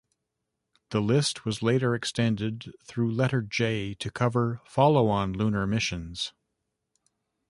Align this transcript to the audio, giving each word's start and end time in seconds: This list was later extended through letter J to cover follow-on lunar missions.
This 0.89 0.99
list 0.99 1.45
was 1.45 1.61
later 1.61 1.93
extended 1.93 2.73
through 2.83 3.11
letter 3.11 3.43
J 3.43 3.93
to 3.93 4.09
cover 4.09 4.59
follow-on 4.65 5.33
lunar 5.33 5.67
missions. 5.67 6.33